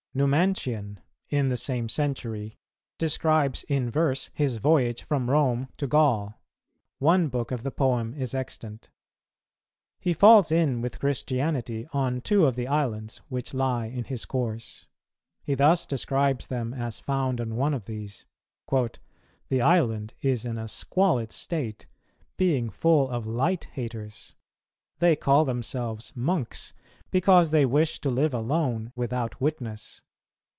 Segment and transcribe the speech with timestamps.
[0.13, 0.99] Numantian,
[1.29, 2.59] in the same century,
[2.97, 6.33] describes in verse his voyage from Rome to Gaul:
[6.99, 8.89] one book of the poem is extant;
[10.01, 14.85] he falls in with Christianity on two of the islands which lie in his course.
[15.43, 18.25] He thus describes them as found on one of these:
[18.69, 21.85] "The island is in a squalid state,
[22.35, 24.35] being full of light haters.
[24.99, 26.73] They call themselves monks,
[27.09, 30.01] because they wish to live alone without witness.